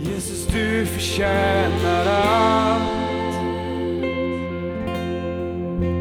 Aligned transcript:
Jesus, 0.00 0.46
du 0.46 0.86
förtjänar 0.86 2.06
allt. 2.06 3.34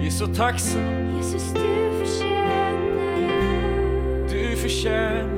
Vi 0.01 0.07
är 0.07 0.11
så 0.11 0.27
tacksamma. 0.27 1.17
Jesus, 1.17 1.53
du 1.53 2.05
förtjänar 2.05 2.67
allt. 2.67 4.29
Du 4.29 4.55
förtjänar 4.55 5.37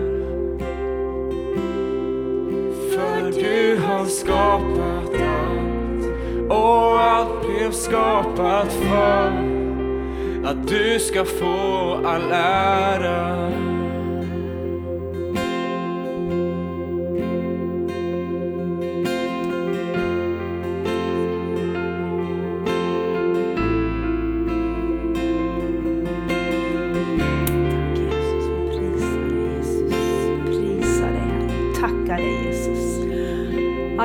För 2.91 3.31
du 3.31 3.77
har 3.77 4.05
skapat 4.05 5.21
allt 5.21 6.05
och 6.49 7.01
allt 7.01 7.47
blev 7.47 7.71
skapat 7.71 8.73
för 8.73 9.31
att 10.45 10.67
du 10.67 10.99
ska 10.99 11.25
få 11.25 11.99
all 12.05 12.31
ära. 12.31 13.68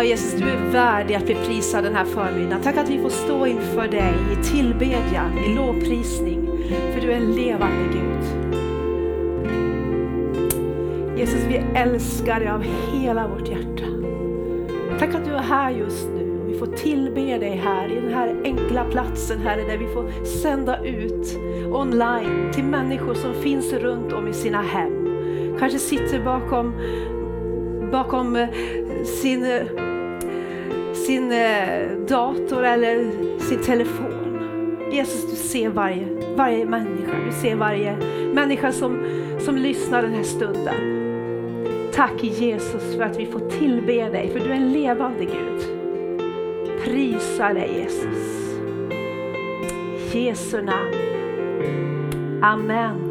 Jesus, 0.04 0.40
du 0.40 0.48
är 0.48 0.70
värdig 0.72 1.14
att 1.14 1.26
bli 1.26 1.34
prisad 1.34 1.84
den 1.84 1.94
här 1.94 2.04
förmiddagen. 2.04 2.62
Tack 2.62 2.76
att 2.76 2.88
vi 2.88 3.02
får 3.02 3.10
stå 3.10 3.46
inför 3.46 3.88
dig 3.88 4.14
i 4.32 4.44
tillbedjan, 4.44 5.38
i 5.38 5.54
lovprisning. 5.54 6.48
För 6.68 7.00
du 7.00 7.12
är 7.12 7.16
en 7.16 7.32
levande 7.32 7.84
Gud. 7.92 8.24
Jesus, 11.18 11.44
vi 11.48 11.56
älskar 11.74 12.40
dig 12.40 12.48
av 12.48 12.64
hela 12.92 13.28
vårt 13.28 13.48
hjärta. 13.48 13.84
Tack 14.98 15.14
att 15.14 15.24
du 15.24 15.30
är 15.30 15.42
här 15.42 15.70
just 15.70 16.08
nu 16.08 16.40
och 16.40 16.48
vi 16.48 16.58
får 16.58 16.66
tillbe 16.66 17.38
dig 17.38 17.56
här 17.64 17.92
i 17.92 18.00
den 18.00 18.14
här 18.14 18.36
enkla 18.44 18.84
platsen 18.84 19.38
Herre 19.38 19.62
där 19.62 19.78
vi 19.78 19.86
får 19.86 20.24
sända 20.24 20.84
ut 20.84 21.38
online 21.72 22.52
till 22.52 22.64
människor 22.64 23.14
som 23.14 23.34
finns 23.34 23.72
runt 23.72 24.12
om 24.12 24.28
i 24.28 24.32
sina 24.32 24.62
hem. 24.62 24.92
Kanske 25.58 25.78
sitter 25.78 26.24
bakom, 26.24 26.72
bakom 27.92 28.36
eh, 28.36 28.48
sin, 29.04 29.44
eh, 29.44 29.93
sin 31.06 31.32
eh, 31.32 31.90
dator 32.08 32.64
eller 32.64 33.10
sin 33.38 33.58
telefon. 33.58 34.10
Jesus 34.92 35.30
du 35.30 35.36
ser 35.36 35.68
varje, 35.68 36.06
varje 36.36 36.66
människa, 36.66 37.12
du 37.26 37.32
ser 37.32 37.56
varje 37.56 37.96
människa 38.34 38.72
som, 38.72 39.04
som 39.40 39.56
lyssnar 39.56 40.02
den 40.02 40.14
här 40.14 40.22
stunden. 40.22 40.74
Tack 41.94 42.22
Jesus 42.22 42.96
för 42.96 43.02
att 43.02 43.18
vi 43.18 43.26
får 43.26 43.50
tillbe 43.50 44.08
dig, 44.08 44.30
för 44.32 44.40
du 44.40 44.46
är 44.46 44.54
en 44.54 44.72
levande 44.72 45.24
Gud. 45.24 45.62
Prisa 46.84 47.52
dig 47.54 47.70
Jesus. 47.78 48.34
I 50.14 50.24
Jesu 50.24 50.62
namn. 50.62 50.94
Amen. 52.42 53.03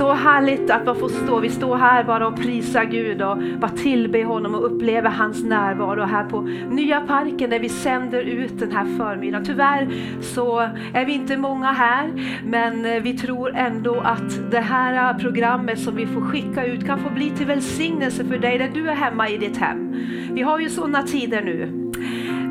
Så 0.00 0.12
härligt 0.12 0.70
att 0.70 0.86
man 0.86 0.96
får 0.96 1.08
stå, 1.08 1.40
vi 1.40 1.50
står 1.50 1.76
här 1.76 2.04
bara 2.04 2.26
och 2.26 2.36
prisar 2.36 2.84
Gud 2.84 3.22
och 3.22 3.38
bara 3.58 3.70
tillbe 3.70 4.24
honom 4.24 4.54
och 4.54 4.66
upplever 4.66 5.10
hans 5.10 5.44
närvaro 5.44 6.02
här 6.02 6.24
på 6.24 6.40
Nya 6.70 7.00
Parken 7.00 7.50
där 7.50 7.58
vi 7.58 7.68
sänder 7.68 8.22
ut 8.22 8.58
den 8.58 8.72
här 8.72 8.84
förmiddagen. 8.98 9.44
Tyvärr 9.44 9.88
så 10.20 10.58
är 10.94 11.04
vi 11.04 11.12
inte 11.12 11.36
många 11.36 11.72
här 11.72 12.10
men 12.44 12.84
eh, 12.84 13.02
vi 13.02 13.18
tror 13.18 13.56
ändå 13.56 14.00
att 14.00 14.50
det 14.50 14.60
här 14.60 15.14
programmet 15.18 15.78
som 15.78 15.96
vi 15.96 16.06
får 16.06 16.20
skicka 16.20 16.66
ut 16.66 16.86
kan 16.86 16.98
få 16.98 17.10
bli 17.10 17.30
till 17.30 17.46
välsignelse 17.46 18.24
för 18.24 18.38
dig 18.38 18.58
där 18.58 18.70
du 18.74 18.88
är 18.88 18.94
hemma 18.94 19.28
i 19.28 19.38
ditt 19.38 19.56
hem. 19.56 19.96
Vi 20.32 20.42
har 20.42 20.58
ju 20.58 20.68
sådana 20.68 21.02
tider 21.02 21.42
nu. 21.42 21.89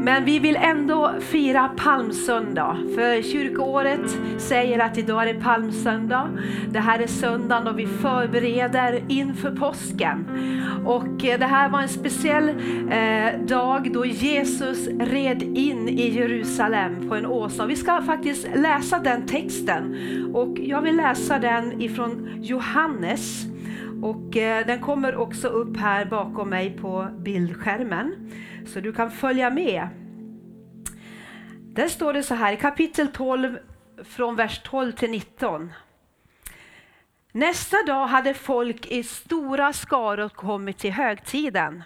Men 0.01 0.25
vi 0.25 0.39
vill 0.39 0.55
ändå 0.55 1.13
fira 1.19 1.67
palmsöndag, 1.77 2.77
för 2.95 3.21
kyrkoåret 3.21 4.17
säger 4.37 4.79
att 4.79 4.97
idag 4.97 5.29
är 5.29 5.33
det 5.33 5.39
palmsöndag. 5.39 6.29
Det 6.71 6.79
här 6.79 6.99
är 6.99 7.07
söndagen 7.07 7.65
då 7.65 7.71
vi 7.71 7.87
förbereder 7.87 9.03
inför 9.07 9.51
påsken. 9.51 10.25
Och 10.85 11.25
eh, 11.25 11.39
det 11.39 11.45
här 11.45 11.69
var 11.69 11.81
en 11.81 11.89
speciell 11.89 12.49
eh, 12.49 13.41
dag 13.47 13.93
då 13.93 14.05
Jesus 14.05 14.87
red 14.87 15.43
in 15.43 15.89
i 15.89 16.09
Jerusalem 16.09 17.09
på 17.09 17.15
en 17.15 17.25
åsna. 17.25 17.65
Vi 17.65 17.75
ska 17.75 18.01
faktiskt 18.01 18.47
läsa 18.55 18.99
den 18.99 19.25
texten 19.25 19.95
och 20.33 20.59
jag 20.59 20.81
vill 20.81 20.95
läsa 20.95 21.39
den 21.39 21.81
ifrån 21.81 22.29
Johannes. 22.41 23.48
Och 24.01 24.37
eh, 24.37 24.65
den 24.65 24.81
kommer 24.81 25.15
också 25.15 25.47
upp 25.47 25.77
här 25.77 26.05
bakom 26.05 26.49
mig 26.49 26.77
på 26.77 27.07
bildskärmen. 27.17 28.31
Så 28.67 28.79
du 28.79 28.93
kan 28.93 29.11
följa 29.11 29.49
med. 29.49 29.87
Där 31.57 31.87
står 31.87 32.13
det 32.13 32.23
så 32.23 32.35
här 32.35 32.53
i 32.53 32.57
kapitel 32.57 33.07
12 33.07 33.57
från 34.03 34.35
vers 34.35 34.61
12 34.63 34.91
till 34.91 35.11
19. 35.11 35.71
Nästa 37.31 37.77
dag 37.87 38.07
hade 38.07 38.33
folk 38.33 38.85
i 38.85 39.03
stora 39.03 39.73
skaror 39.73 40.29
kommit 40.29 40.77
till 40.77 40.91
högtiden. 40.91 41.83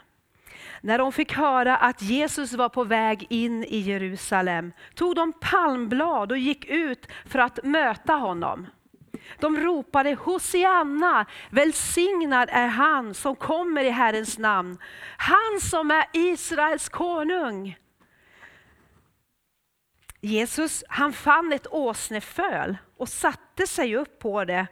När 0.81 0.97
de 0.97 1.11
fick 1.11 1.33
höra 1.33 1.77
att 1.77 2.01
Jesus 2.01 2.53
var 2.53 2.69
på 2.69 2.83
väg 2.83 3.27
in 3.29 3.63
i 3.63 3.77
Jerusalem 3.77 4.71
tog 4.95 5.15
de 5.15 5.33
palmblad 5.41 6.31
och 6.31 6.37
gick 6.37 6.65
ut 6.65 7.07
för 7.25 7.39
att 7.39 7.63
möta 7.63 8.13
honom. 8.13 8.67
De 9.39 9.57
ropade 9.57 10.13
Hosianna, 10.13 11.25
välsignad 11.49 12.49
är 12.51 12.67
han 12.67 13.13
som 13.13 13.35
kommer 13.35 13.83
i 13.83 13.89
Herrens 13.89 14.37
namn. 14.37 14.77
Han 15.17 15.59
som 15.61 15.91
är 15.91 16.05
Israels 16.13 16.89
konung. 16.89 17.77
Jesus 20.21 20.83
han 20.89 21.13
fann 21.13 21.53
ett 21.53 21.67
åsneföl 21.71 22.77
och 22.97 23.09
satte 23.09 23.67
sig 23.67 23.95
upp 23.95 24.19
på 24.19 24.45
det. 24.45 24.67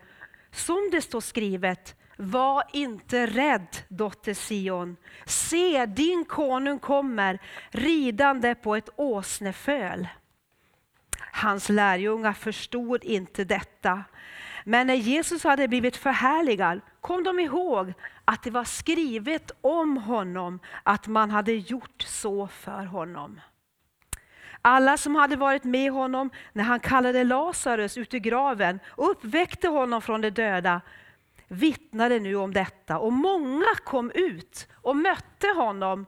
Som 0.51 0.89
det 0.91 1.01
står 1.01 1.21
skrivet, 1.21 1.95
var 2.17 2.63
inte 2.73 3.25
rädd 3.25 3.77
dotter 3.87 4.33
Sion. 4.33 4.97
Se 5.25 5.85
din 5.85 6.25
konung 6.25 6.79
kommer 6.79 7.39
ridande 7.69 8.55
på 8.55 8.75
ett 8.75 8.89
åsneföl. 8.95 10.07
Hans 11.31 11.69
lärjungar 11.69 12.33
förstod 12.33 13.03
inte 13.03 13.43
detta. 13.43 14.03
Men 14.63 14.87
när 14.87 14.93
Jesus 14.93 15.43
hade 15.43 15.67
blivit 15.67 15.97
förhärligad 15.97 16.81
kom 17.01 17.23
de 17.23 17.39
ihåg 17.39 17.93
att 18.25 18.43
det 18.43 18.51
var 18.51 18.63
skrivet 18.63 19.51
om 19.61 19.97
honom 19.97 20.59
att 20.83 21.07
man 21.07 21.31
hade 21.31 21.53
gjort 21.53 22.01
så 22.01 22.47
för 22.47 22.85
honom. 22.85 23.41
Alla 24.61 24.97
som 24.97 25.15
hade 25.15 25.35
varit 25.35 25.63
med 25.63 25.91
honom 25.91 26.29
när 26.53 26.63
han 26.63 26.79
kallade 26.79 27.23
Lazarus 27.23 27.97
ut 27.97 28.13
ur 28.13 28.19
graven 28.19 28.79
och 28.87 29.11
uppväckte 29.11 29.67
honom 29.67 30.01
från 30.01 30.21
de 30.21 30.29
döda 30.29 30.81
vittnade 31.47 32.19
nu 32.19 32.35
om 32.35 32.53
detta 32.53 32.99
och 32.99 33.13
många 33.13 33.75
kom 33.83 34.11
ut 34.11 34.67
och 34.73 34.95
mötte 34.95 35.47
honom 35.47 36.05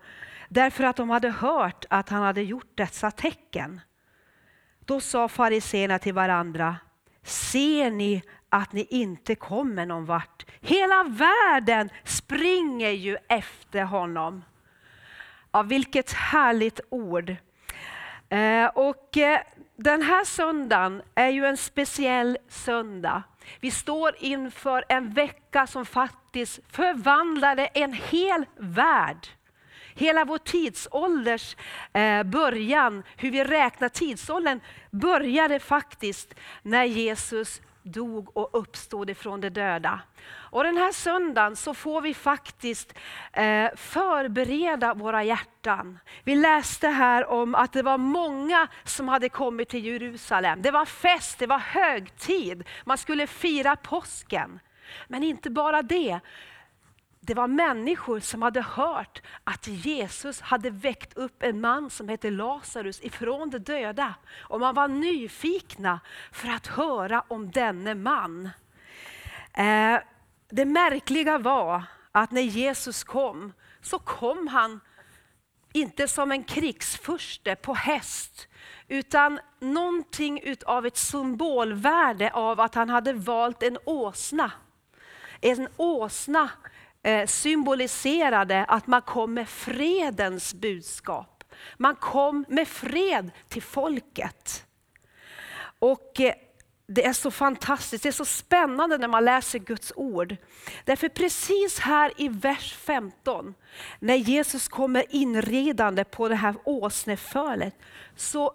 därför 0.50 0.84
att 0.84 0.96
de 0.96 1.09
hade 1.09 1.30
hört 1.30 1.85
att 1.90 2.09
han 2.09 2.24
hade 2.24 2.41
gjort 2.41 2.72
dessa 2.75 3.12
tecken. 3.12 3.81
Då 4.85 5.00
sa 5.00 5.28
fariseerna 5.28 6.00
till 6.00 6.14
varandra, 6.14 6.75
ser 7.24 7.91
ni 7.91 8.24
att 8.53 8.74
ni 8.74 8.88
inte 8.90 9.36
kommer 9.36 9.86
någon 9.86 10.06
vart? 10.06 10.46
Hela 10.62 11.03
världen 11.03 11.90
springer 12.03 12.90
ju 12.90 13.18
efter 13.28 13.84
honom. 13.84 14.44
Ja, 15.52 15.62
vilket 15.62 16.12
härligt 16.12 16.80
ord. 16.90 17.36
Eh, 18.30 18.66
och 18.66 19.18
eh, 19.18 19.40
den 19.75 20.02
här 20.02 20.25
söndagen 20.25 21.02
är 21.16 21.30
ju 21.30 21.46
en 21.46 21.58
speciell 21.58 22.38
söndag. 22.50 23.24
Vi 23.59 23.72
står 23.72 24.16
inför 24.19 24.85
en 24.90 25.14
vecka 25.14 25.68
som 25.68 25.85
faktiskt 25.85 26.59
förvandlade 26.72 27.66
en 27.66 27.94
hel 27.94 28.46
värld. 28.58 29.28
Hela 29.96 30.26
vår 30.26 30.38
tidsålders 30.38 31.55
eh, 31.94 32.23
början, 32.23 33.03
hur 33.17 33.32
vi 33.32 33.44
räknar 33.44 33.90
tidsåldern, 33.90 34.59
började 34.91 35.59
faktiskt 35.59 36.34
när 36.61 36.84
Jesus 36.84 37.61
dog 37.84 38.38
och 38.38 38.50
uppstod 38.53 39.09
ifrån 39.09 39.41
de 39.41 39.50
döda. 39.50 40.00
Och 40.26 40.64
den 40.64 40.78
här 40.78 40.91
söndagen 40.91 41.56
så 41.56 41.74
får 41.74 42.02
vi 42.02 42.14
faktiskt 42.14 42.94
eh, 43.34 43.70
förbereda 43.76 44.94
våra 44.94 45.24
hjärtan. 45.24 46.00
Vi 46.24 46.35
läste 46.35 46.88
här 46.88 47.26
om 47.26 47.56
att 47.56 47.74
det 47.74 47.82
var 47.82 47.97
många 47.97 48.68
som 48.84 49.08
hade 49.08 49.30
kommit 49.30 49.70
till 49.70 49.85
Jerusalem. 49.85 50.62
Det 50.62 50.72
var 50.72 50.85
fest, 50.85 51.40
det 51.40 51.47
var 51.47 51.59
högtid, 51.59 52.68
man 52.85 52.97
skulle 52.97 53.28
fira 53.28 53.76
påsken. 53.76 54.59
Men 55.08 55.24
inte 55.24 55.50
bara 55.50 55.82
det. 55.82 56.20
Det 57.25 57.34
var 57.34 57.47
människor 57.47 58.20
som 58.20 58.41
hade 58.41 58.61
hört 58.61 59.22
att 59.43 59.67
Jesus 59.67 60.41
hade 60.41 60.70
väckt 60.70 61.17
upp 61.17 61.43
en 61.43 61.61
man 61.61 61.90
som 61.90 62.09
hette 62.09 62.29
Lazarus 62.29 63.02
ifrån 63.02 63.49
de 63.49 63.59
döda. 63.59 64.14
Och 64.40 64.59
man 64.59 64.75
var 64.75 64.87
nyfikna 64.87 65.99
för 66.31 66.49
att 66.49 66.67
höra 66.67 67.23
om 67.28 67.52
denne 67.52 67.96
man. 67.96 68.49
Eh, 69.53 69.99
det 70.49 70.66
märkliga 70.66 71.37
var 71.37 71.84
att 72.11 72.31
när 72.31 72.41
Jesus 72.41 73.03
kom 73.03 73.53
så 73.81 73.99
kom 73.99 74.47
han 74.47 74.79
inte 75.73 76.08
som 76.08 76.31
en 76.31 76.43
krigsfurste 76.43 77.55
på 77.55 77.73
häst, 77.73 78.47
utan 78.87 79.40
någonting 79.59 80.41
utav 80.43 80.85
ett 80.85 80.97
symbolvärde 80.97 82.31
av 82.31 82.59
att 82.59 82.76
han 82.76 82.90
hade 82.90 83.14
valt 83.14 83.64
en 83.64 83.78
åsna. 83.85 84.52
En 85.41 85.67
åsna 85.78 86.49
Eh, 87.03 87.28
symboliserade 87.28 88.66
att 88.66 88.88
man 88.88 89.02
kom 89.02 89.34
med 89.34 89.50
fredens 89.50 90.53
budskap. 90.53 91.44
Man 91.78 91.96
kom 91.96 92.46
med 92.47 92.67
fred 92.67 93.32
till 93.47 93.61
folket. 93.61 94.66
Och 95.79 96.20
eh, 96.20 96.34
det 96.88 97.05
är 97.05 97.14
så 97.14 97.32
fantastiskt, 97.32 98.03
det 98.03 98.09
är 98.09 98.14
så 98.14 98.26
spännande 98.26 98.97
när 98.97 99.08
man 99.08 99.26
läser 99.26 99.59
Guds 99.59 99.94
ord. 99.96 100.35
Därför 100.85 101.09
precis 101.09 101.79
här 101.79 102.14
i 102.17 102.28
vers 102.28 102.73
15, 102.73 103.53
när 104.00 104.16
Jesus 104.16 104.67
kommer 104.67 105.16
inridande 105.16 106.03
på 106.03 106.29
det 106.29 106.35
här 106.35 106.55
åsnefölet, 106.64 107.76
så 108.16 108.53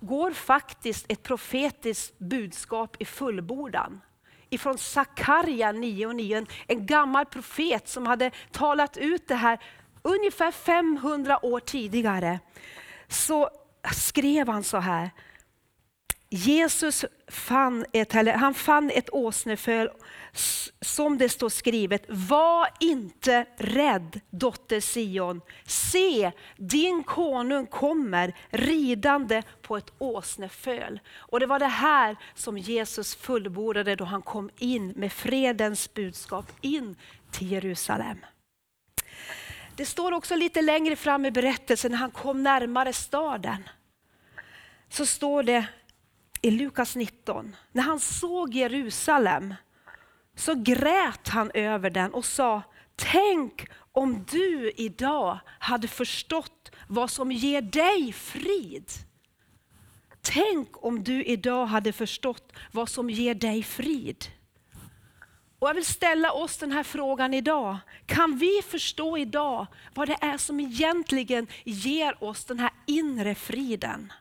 går 0.00 0.30
faktiskt 0.30 1.06
ett 1.08 1.22
profetiskt 1.22 2.18
budskap 2.18 2.96
i 2.98 3.04
fullbordan. 3.04 4.00
Ifrån 4.50 4.78
Sakarja 4.78 5.72
9.9, 5.72 6.46
en 6.66 6.86
gammal 6.86 7.26
profet 7.26 7.88
som 7.88 8.06
hade 8.06 8.30
talat 8.50 8.96
ut 8.96 9.28
det 9.28 9.34
här 9.34 9.58
ungefär 10.02 10.50
500 10.50 11.46
år 11.46 11.60
tidigare. 11.60 12.40
Så 13.08 13.50
skrev 13.92 14.48
han 14.48 14.64
så 14.64 14.76
här, 14.78 15.10
Jesus 16.36 17.04
fann 17.28 17.84
ett, 17.92 18.12
han 18.12 18.54
fann 18.54 18.90
ett 18.90 19.08
åsneföl 19.12 19.90
som 20.80 21.18
det 21.18 21.28
står 21.28 21.48
skrivet, 21.48 22.04
var 22.08 22.68
inte 22.80 23.46
rädd 23.56 24.20
dotter 24.30 24.80
Sion. 24.80 25.40
Se, 25.64 26.32
din 26.56 27.04
konung 27.04 27.66
kommer 27.66 28.34
ridande 28.50 29.42
på 29.62 29.76
ett 29.76 29.92
åsneföl. 29.98 31.00
Och 31.16 31.40
det 31.40 31.46
var 31.46 31.58
det 31.58 31.66
här 31.66 32.16
som 32.34 32.58
Jesus 32.58 33.14
fullbordade 33.14 33.96
då 33.96 34.04
han 34.04 34.22
kom 34.22 34.50
in 34.58 34.88
med 34.88 35.12
fredens 35.12 35.94
budskap 35.94 36.52
in 36.60 36.96
till 37.30 37.52
Jerusalem. 37.52 38.18
Det 39.76 39.84
står 39.84 40.12
också 40.12 40.36
lite 40.36 40.62
längre 40.62 40.96
fram 40.96 41.24
i 41.24 41.30
berättelsen 41.30 41.90
när 41.90 41.98
han 41.98 42.10
kom 42.10 42.42
närmare 42.42 42.92
staden. 42.92 43.68
Så 44.88 45.06
står 45.06 45.42
det 45.42 45.66
i 46.42 46.50
Lukas 46.50 46.96
19, 46.96 47.56
när 47.72 47.82
han 47.82 48.00
såg 48.00 48.54
Jerusalem 48.54 49.54
så 50.34 50.54
grät 50.54 51.28
han 51.28 51.50
över 51.54 51.90
den 51.90 52.14
och 52.14 52.24
sa, 52.24 52.62
tänk 52.96 53.68
om 53.92 54.24
du 54.30 54.72
idag 54.76 55.38
hade 55.58 55.88
förstått 55.88 56.70
vad 56.88 57.10
som 57.10 57.32
ger 57.32 57.62
dig 57.62 58.12
frid. 58.12 58.90
Tänk 60.20 60.84
om 60.84 61.04
du 61.04 61.24
idag 61.24 61.66
hade 61.66 61.92
förstått 61.92 62.52
vad 62.72 62.88
som 62.88 63.10
ger 63.10 63.34
dig 63.34 63.62
frid. 63.62 64.24
Och 65.58 65.68
jag 65.68 65.74
vill 65.74 65.84
ställa 65.84 66.32
oss 66.32 66.58
den 66.58 66.72
här 66.72 66.82
frågan 66.82 67.34
idag. 67.34 67.76
Kan 68.06 68.38
vi 68.38 68.62
förstå 68.68 69.18
idag 69.18 69.66
vad 69.94 70.08
det 70.08 70.18
är 70.20 70.38
som 70.38 70.60
egentligen 70.60 71.46
ger 71.64 72.24
oss 72.24 72.44
den 72.44 72.58
här 72.58 72.70
inre 72.86 73.34
friden? 73.34 74.12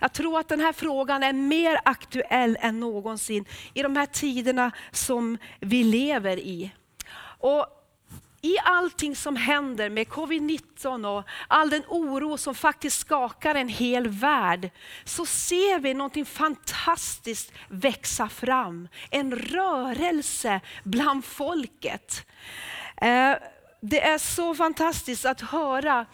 Jag 0.00 0.12
tror 0.12 0.40
att 0.40 0.48
den 0.48 0.60
här 0.60 0.72
frågan 0.72 1.22
är 1.22 1.32
mer 1.32 1.80
aktuell 1.84 2.58
än 2.60 2.80
någonsin 2.80 3.44
i 3.74 3.82
de 3.82 3.96
här 3.96 4.06
tiderna 4.06 4.70
som 4.92 5.38
vi 5.60 5.84
lever 5.84 6.36
i. 6.36 6.70
Och 7.40 7.66
i 8.40 8.58
allting 8.64 9.16
som 9.16 9.36
händer 9.36 9.90
med 9.90 10.06
covid-19 10.06 11.06
och 11.06 11.24
all 11.48 11.70
den 11.70 11.82
oro 11.88 12.38
som 12.38 12.54
faktiskt 12.54 13.00
skakar 13.00 13.54
en 13.54 13.68
hel 13.68 14.08
värld, 14.08 14.70
så 15.04 15.26
ser 15.26 15.78
vi 15.78 15.94
någonting 15.94 16.26
fantastiskt 16.26 17.52
växa 17.68 18.28
fram. 18.28 18.88
En 19.10 19.36
rörelse 19.36 20.60
bland 20.84 21.24
folket. 21.24 22.26
Eh, 22.96 23.34
det 23.80 24.02
är 24.02 24.18
så 24.18 24.54
fantastiskt 24.54 25.24
att 25.24 25.40
höra 25.40 26.06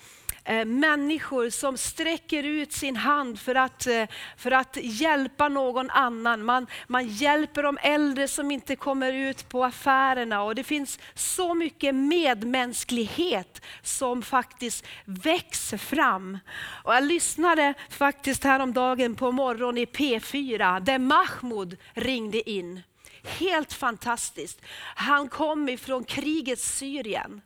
Eh, 0.46 0.64
människor 0.64 1.50
som 1.50 1.76
sträcker 1.76 2.42
ut 2.42 2.72
sin 2.72 2.96
hand 2.96 3.40
för 3.40 3.54
att, 3.54 3.86
eh, 3.86 4.04
för 4.36 4.50
att 4.50 4.76
hjälpa 4.82 5.48
någon 5.48 5.90
annan. 5.90 6.44
Man, 6.44 6.66
man 6.86 7.08
hjälper 7.08 7.62
de 7.62 7.78
äldre 7.82 8.28
som 8.28 8.50
inte 8.50 8.76
kommer 8.76 9.12
ut 9.12 9.48
på 9.48 9.64
affärerna 9.64 10.42
och 10.42 10.54
det 10.54 10.64
finns 10.64 10.98
så 11.14 11.54
mycket 11.54 11.94
medmänsklighet 11.94 13.62
som 13.82 14.22
faktiskt 14.22 14.86
växer 15.04 15.78
fram. 15.78 16.38
Och 16.84 16.94
jag 16.94 17.04
lyssnade 17.04 17.74
faktiskt 17.90 18.44
häromdagen 18.44 19.14
på 19.14 19.32
morgonen 19.32 19.78
i 19.78 19.84
P4 19.84 20.80
där 20.80 20.98
Mahmoud 20.98 21.76
ringde 21.94 22.50
in. 22.50 22.82
Helt 23.22 23.72
fantastiskt. 23.72 24.60
Han 24.94 25.28
kom 25.28 25.68
ifrån 25.68 26.04
krigets 26.04 26.78
Syrien. 26.78 27.40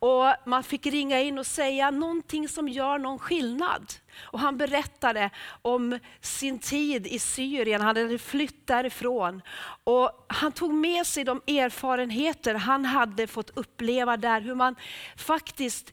Och 0.00 0.34
man 0.46 0.64
fick 0.64 0.86
ringa 0.86 1.20
in 1.20 1.38
och 1.38 1.46
säga 1.46 1.90
någonting 1.90 2.48
som 2.48 2.68
gör 2.68 2.98
någon 2.98 3.18
skillnad. 3.18 3.92
Och 4.20 4.40
han 4.40 4.56
berättade 4.56 5.30
om 5.62 5.98
sin 6.20 6.58
tid 6.58 7.06
i 7.06 7.18
Syrien, 7.18 7.80
han 7.80 7.96
hade 7.96 8.18
flytt 8.18 8.66
därifrån. 8.66 9.42
Och 9.84 10.26
han 10.26 10.52
tog 10.52 10.74
med 10.74 11.06
sig 11.06 11.24
de 11.24 11.40
erfarenheter 11.46 12.54
han 12.54 12.84
hade 12.84 13.26
fått 13.26 13.50
uppleva 13.58 14.16
där, 14.16 14.40
hur 14.40 14.54
man 14.54 14.76
faktiskt 15.16 15.92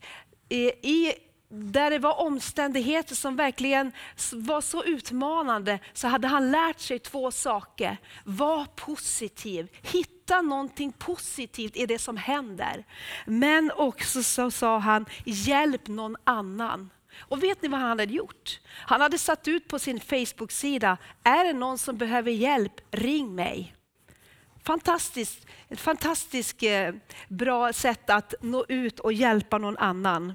eh, 0.49 0.57
i 0.67 1.13
där 1.49 1.89
det 1.89 1.99
var 1.99 2.19
omständigheter 2.19 3.15
som 3.15 3.35
verkligen 3.35 3.91
var 4.33 4.61
så 4.61 4.83
utmanande, 4.83 5.79
så 5.93 6.07
hade 6.07 6.27
han 6.27 6.51
lärt 6.51 6.79
sig 6.79 6.99
två 6.99 7.31
saker. 7.31 7.97
Var 8.23 8.65
positiv, 8.65 9.67
hitta 9.81 10.14
någonting 10.41 10.91
positivt 10.91 11.77
i 11.77 11.85
det 11.85 11.99
som 11.99 12.17
händer. 12.17 12.85
Men 13.25 13.71
också 13.71 14.23
så 14.23 14.51
sa 14.51 14.77
han, 14.77 15.05
hjälp 15.25 15.87
någon 15.87 16.15
annan. 16.23 16.89
Och 17.19 17.43
vet 17.43 17.61
ni 17.61 17.67
vad 17.67 17.79
han 17.79 17.89
hade 17.89 18.03
gjort? 18.03 18.59
Han 18.67 19.01
hade 19.01 19.17
satt 19.17 19.47
ut 19.47 19.67
på 19.67 19.79
sin 19.79 19.99
Facebook-sida, 19.99 20.97
är 21.23 21.45
det 21.45 21.53
någon 21.53 21.77
som 21.77 21.97
behöver 21.97 22.31
hjälp, 22.31 22.73
ring 22.91 23.35
mig. 23.35 23.75
Fantastiskt, 24.63 25.45
ett 25.69 25.79
fantastiskt 25.79 26.63
eh, 26.63 26.91
bra 27.27 27.73
sätt 27.73 28.09
att 28.09 28.33
nå 28.41 28.65
ut 28.67 28.99
och 28.99 29.13
hjälpa 29.13 29.57
någon 29.57 29.77
annan. 29.77 30.33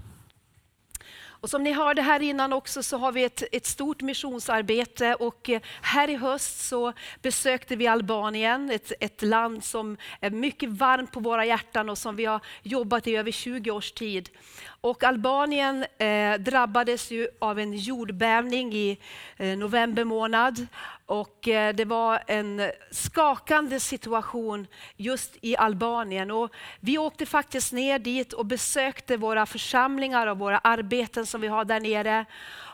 Och 1.40 1.50
som 1.50 1.62
ni 1.62 1.72
hörde 1.72 2.02
här 2.02 2.22
innan 2.22 2.52
också 2.52 2.82
så 2.82 2.96
har 2.96 3.12
vi 3.12 3.24
ett, 3.24 3.42
ett 3.52 3.66
stort 3.66 4.02
missionsarbete 4.02 5.14
och 5.14 5.50
eh, 5.50 5.60
här 5.82 6.10
i 6.10 6.16
höst 6.16 6.68
så 6.68 6.92
besökte 7.22 7.76
vi 7.76 7.86
Albanien, 7.86 8.70
ett, 8.70 8.92
ett 9.00 9.22
land 9.22 9.64
som 9.64 9.96
är 10.20 10.30
mycket 10.30 10.70
varmt 10.70 11.12
på 11.12 11.20
våra 11.20 11.44
hjärtan 11.44 11.90
och 11.90 11.98
som 11.98 12.16
vi 12.16 12.24
har 12.24 12.40
jobbat 12.62 13.06
i 13.06 13.16
över 13.16 13.30
20 13.30 13.70
års 13.70 13.92
tid. 13.92 14.28
Och 14.80 15.04
Albanien 15.04 15.86
eh, 15.98 16.34
drabbades 16.34 17.10
ju 17.10 17.28
av 17.38 17.58
en 17.58 17.72
jordbävning 17.72 18.74
i 18.74 18.98
eh, 19.36 19.58
november 19.58 20.04
månad. 20.04 20.66
Och 21.10 21.48
eh, 21.48 21.74
det 21.74 21.84
var 21.84 22.22
en 22.26 22.70
skakande 22.90 23.80
situation 23.80 24.66
just 24.96 25.36
i 25.40 25.56
Albanien. 25.56 26.30
Och 26.30 26.50
vi 26.80 26.98
åkte 26.98 27.26
faktiskt 27.26 27.72
ner 27.72 27.98
dit 27.98 28.32
och 28.32 28.46
besökte 28.46 29.16
våra 29.16 29.46
församlingar 29.46 30.26
och 30.26 30.38
våra 30.38 30.58
arbeten 30.58 31.26
som 31.26 31.40
vi 31.40 31.48
har 31.48 31.64
där 31.64 31.80
nere. 31.80 32.24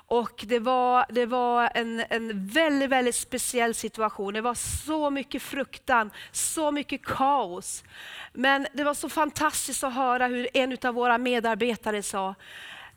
Och 0.08 0.44
det 0.46 0.58
var, 0.58 1.06
det 1.08 1.26
var 1.26 1.70
en, 1.74 2.04
en 2.10 2.46
väldigt, 2.46 2.90
väldigt 2.90 3.14
speciell 3.14 3.74
situation. 3.74 4.34
Det 4.34 4.40
var 4.40 4.54
så 4.86 5.10
mycket 5.10 5.42
fruktan, 5.42 6.10
så 6.32 6.70
mycket 6.70 7.04
kaos. 7.04 7.84
Men 8.32 8.66
det 8.72 8.84
var 8.84 8.94
så 8.94 9.08
fantastiskt 9.08 9.84
att 9.84 9.94
höra 9.94 10.26
hur 10.26 10.48
en 10.54 10.78
av 10.84 10.94
våra 10.94 11.18
medarbetare 11.18 12.02
sa, 12.02 12.34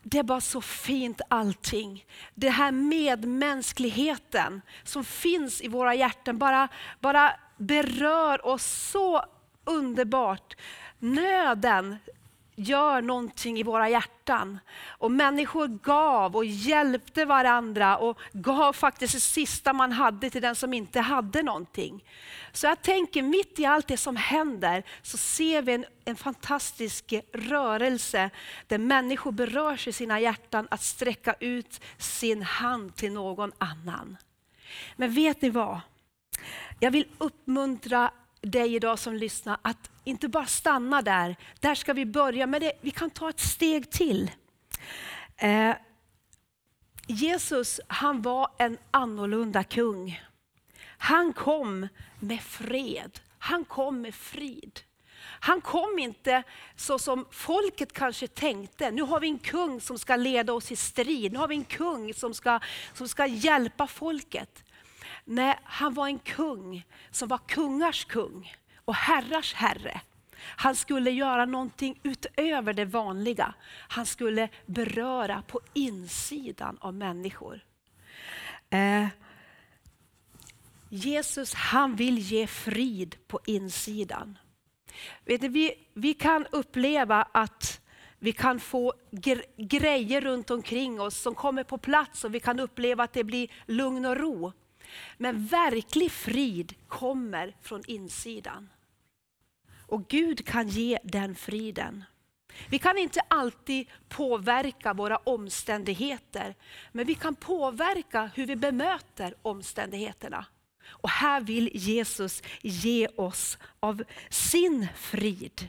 det 0.02 0.18
är 0.18 0.22
bara 0.22 0.40
så 0.40 0.60
fint 0.60 1.20
allting. 1.28 2.04
Det 2.34 2.50
här 2.50 2.72
medmänskligheten 2.72 4.62
som 4.82 5.04
finns 5.04 5.60
i 5.60 5.68
våra 5.68 5.94
hjärtan 5.94 6.38
bara, 6.38 6.68
bara 7.00 7.32
berör 7.56 8.46
oss 8.46 8.90
så 8.90 9.24
underbart. 9.64 10.56
Nöden 10.98 11.96
gör 12.62 13.02
någonting 13.02 13.58
i 13.58 13.62
våra 13.62 13.88
hjärtan. 13.88 14.58
Och 14.88 15.10
människor 15.10 15.68
gav 15.68 16.36
och 16.36 16.44
hjälpte 16.44 17.24
varandra 17.24 17.96
och 17.96 18.18
gav 18.32 18.72
faktiskt 18.72 19.14
det 19.14 19.20
sista 19.20 19.72
man 19.72 19.92
hade 19.92 20.30
till 20.30 20.42
den 20.42 20.54
som 20.54 20.74
inte 20.74 21.00
hade 21.00 21.42
någonting. 21.42 22.04
Så 22.52 22.66
jag 22.66 22.82
tänker 22.82 23.22
mitt 23.22 23.58
i 23.58 23.64
allt 23.66 23.86
det 23.86 23.96
som 23.96 24.16
händer 24.16 24.82
så 25.02 25.16
ser 25.18 25.62
vi 25.62 25.72
en, 25.72 25.84
en 26.04 26.16
fantastisk 26.16 27.14
rörelse 27.32 28.30
där 28.66 28.78
människor 28.78 29.32
berörs 29.32 29.88
i 29.88 29.92
sina 29.92 30.20
hjärtan 30.20 30.68
att 30.70 30.82
sträcka 30.82 31.34
ut 31.40 31.80
sin 31.98 32.42
hand 32.42 32.96
till 32.96 33.12
någon 33.12 33.52
annan. 33.58 34.16
Men 34.96 35.14
vet 35.14 35.42
ni 35.42 35.50
vad? 35.50 35.80
Jag 36.80 36.90
vill 36.90 37.06
uppmuntra 37.18 38.10
dig 38.40 38.74
idag 38.74 38.98
som 38.98 39.14
lyssnar 39.14 39.58
att 39.62 39.90
inte 40.04 40.28
bara 40.28 40.46
stanna 40.46 41.02
där. 41.02 41.36
Där 41.60 41.74
ska 41.74 41.92
vi 41.92 42.06
börja, 42.06 42.46
men 42.46 42.60
det, 42.60 42.72
vi 42.80 42.90
kan 42.90 43.10
ta 43.10 43.30
ett 43.30 43.40
steg 43.40 43.90
till. 43.90 44.30
Eh, 45.36 45.74
Jesus 47.06 47.80
han 47.88 48.22
var 48.22 48.48
en 48.58 48.78
annorlunda 48.90 49.64
kung. 49.64 50.22
Han 50.98 51.32
kom 51.32 51.88
med 52.20 52.40
fred, 52.40 53.20
han 53.38 53.64
kom 53.64 54.00
med 54.00 54.14
frid. 54.14 54.80
Han 55.22 55.60
kom 55.60 55.98
inte 55.98 56.42
så 56.76 56.98
som 56.98 57.26
folket 57.30 57.92
kanske 57.92 58.26
tänkte. 58.26 58.90
Nu 58.90 59.02
har 59.02 59.20
vi 59.20 59.28
en 59.28 59.38
kung 59.38 59.80
som 59.80 59.98
ska 59.98 60.16
leda 60.16 60.52
oss 60.52 60.72
i 60.72 60.76
strid. 60.76 61.32
Nu 61.32 61.38
har 61.38 61.48
vi 61.48 61.54
en 61.54 61.64
kung 61.64 62.14
som 62.14 62.34
ska, 62.34 62.60
som 62.94 63.08
ska 63.08 63.26
hjälpa 63.26 63.86
folket. 63.86 64.64
Nej, 65.32 65.58
han 65.62 65.94
var 65.94 66.06
en 66.06 66.18
kung 66.18 66.86
som 67.10 67.28
var 67.28 67.38
kungars 67.38 68.04
kung 68.04 68.54
och 68.84 68.94
herrars 68.94 69.54
herre. 69.54 70.00
Han 70.40 70.76
skulle 70.76 71.10
göra 71.10 71.44
någonting 71.44 72.00
utöver 72.02 72.72
det 72.72 72.84
vanliga. 72.84 73.54
Han 73.88 74.06
skulle 74.06 74.48
beröra 74.66 75.42
på 75.42 75.60
insidan 75.74 76.78
av 76.80 76.94
människor. 76.94 77.64
Eh, 78.70 79.06
Jesus 80.88 81.54
han 81.54 81.96
vill 81.96 82.18
ge 82.18 82.46
frid 82.46 83.16
på 83.26 83.40
insidan. 83.46 84.38
Vet 85.24 85.42
ni, 85.42 85.48
vi, 85.48 85.74
vi 85.94 86.14
kan 86.14 86.46
uppleva 86.46 87.22
att 87.32 87.80
vi 88.18 88.32
kan 88.32 88.60
få 88.60 88.92
grejer 89.56 90.20
runt 90.20 90.50
omkring 90.50 91.00
oss 91.00 91.20
som 91.20 91.34
kommer 91.34 91.64
på 91.64 91.78
plats 91.78 92.24
och 92.24 92.34
vi 92.34 92.40
kan 92.40 92.60
uppleva 92.60 93.04
att 93.04 93.12
det 93.12 93.24
blir 93.24 93.48
lugn 93.66 94.06
och 94.06 94.16
ro. 94.16 94.52
Men 95.16 95.46
verklig 95.46 96.12
frid 96.12 96.74
kommer 96.88 97.56
från 97.62 97.82
insidan. 97.86 98.68
Och 99.86 100.08
Gud 100.08 100.46
kan 100.46 100.68
ge 100.68 100.98
den 101.04 101.34
friden. 101.34 102.04
Vi 102.68 102.78
kan 102.78 102.98
inte 102.98 103.20
alltid 103.28 103.86
påverka 104.08 104.92
våra 104.92 105.16
omständigheter, 105.16 106.54
men 106.92 107.06
vi 107.06 107.14
kan 107.14 107.34
påverka 107.34 108.30
hur 108.34 108.46
vi 108.46 108.56
bemöter 108.56 109.34
omständigheterna. 109.42 110.46
Och 110.88 111.10
här 111.10 111.40
vill 111.40 111.70
Jesus 111.74 112.42
ge 112.62 113.08
oss 113.16 113.58
av 113.80 114.02
sin 114.28 114.88
frid. 114.96 115.68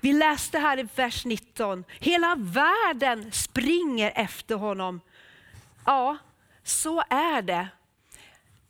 Vi 0.00 0.12
läste 0.12 0.58
här 0.58 0.78
i 0.78 0.88
vers 0.94 1.24
19, 1.24 1.84
hela 2.00 2.34
världen 2.38 3.32
springer 3.32 4.12
efter 4.14 4.54
honom. 4.54 5.00
Ja, 5.84 6.16
så 6.62 7.02
är 7.10 7.42
det. 7.42 7.68